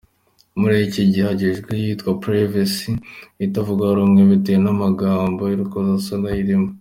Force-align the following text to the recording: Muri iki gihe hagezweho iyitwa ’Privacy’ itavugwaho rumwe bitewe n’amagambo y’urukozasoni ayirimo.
Muri 0.59 0.75
iki 0.87 1.01
gihe 1.09 1.23
hagezweho 1.29 1.81
iyitwa 1.83 2.11
’Privacy’ 2.21 2.89
itavugwaho 3.45 3.93
rumwe 3.99 4.21
bitewe 4.31 4.59
n’amagambo 4.63 5.41
y’urukozasoni 5.45 6.27
ayirimo. 6.31 6.67